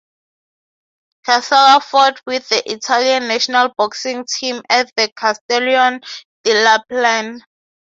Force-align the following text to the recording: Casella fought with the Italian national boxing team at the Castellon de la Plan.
Casella 1.23 1.79
fought 1.79 2.23
with 2.25 2.49
the 2.49 2.71
Italian 2.73 3.27
national 3.27 3.71
boxing 3.77 4.25
team 4.25 4.63
at 4.67 4.91
the 4.95 5.09
Castellon 5.15 6.01
de 6.43 6.63
la 6.63 6.79
Plan. 6.89 7.39